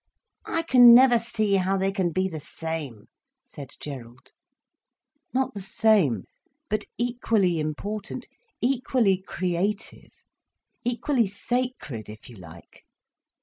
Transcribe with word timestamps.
"I 0.47 0.63
can 0.63 0.95
never 0.95 1.19
see 1.19 1.57
how 1.57 1.77
they 1.77 1.91
can 1.91 2.11
be 2.11 2.27
the 2.27 2.39
same," 2.39 3.05
said 3.43 3.75
Gerald. 3.79 4.31
"Not 5.31 5.53
the 5.53 5.61
same—but 5.61 6.85
equally 6.97 7.59
important, 7.59 8.27
equally 8.61 9.19
creative, 9.19 10.23
equally 10.83 11.27
sacred, 11.27 12.09
if 12.09 12.31
you 12.31 12.37
like." 12.37 12.83